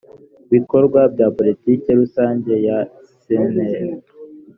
[0.53, 2.77] bikorwa bya poilitiki rusange ya
[3.19, 3.85] sner